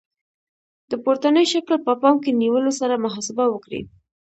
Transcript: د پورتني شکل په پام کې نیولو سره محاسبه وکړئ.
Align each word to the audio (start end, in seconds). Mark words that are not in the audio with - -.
د 0.91 0.93
پورتني 1.03 1.45
شکل 1.53 1.75
په 1.87 1.93
پام 2.01 2.15
کې 2.23 2.31
نیولو 2.41 2.71
سره 2.79 3.01
محاسبه 3.05 3.45
وکړئ. 3.49 3.81